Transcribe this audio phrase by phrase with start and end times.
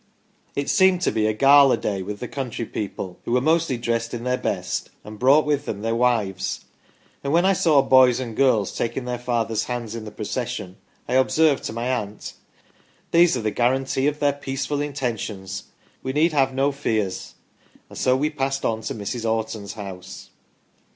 [0.55, 4.15] It seemed to be a gala day with the country people, who were mostly dressed
[4.15, 6.65] in their best, and brought with them their wives,
[7.23, 10.77] and when I saw boys and girls taking their father's hands in the procession,
[11.07, 12.33] I observed to my aunt:
[12.73, 15.65] * These are the guarantee of their peaceful intentions,
[16.01, 17.35] we need have no fears,'
[17.87, 19.23] and so we passed on to Mrs.
[19.31, 20.31] Orton's house."